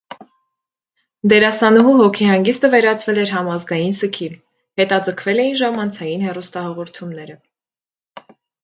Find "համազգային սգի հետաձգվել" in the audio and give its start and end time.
3.35-5.45